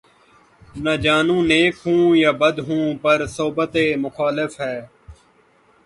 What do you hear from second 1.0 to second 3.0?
جانوں نیک ہوں یا بد ہوں‘